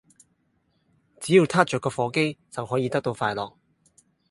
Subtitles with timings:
[1.19, 3.53] 只要撻著個火機就可以得到快樂